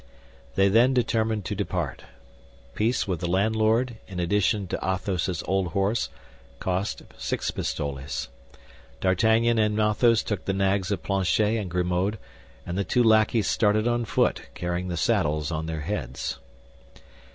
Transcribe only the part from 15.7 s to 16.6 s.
heads.